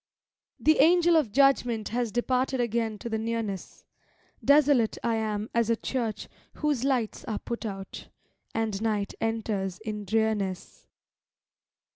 [0.59, 3.85] The Angel of Judgment has departed again to the Nearness.
[4.43, 8.07] Desolate I am as a church whose lights are put out.
[8.55, 10.87] And night enters in drearness.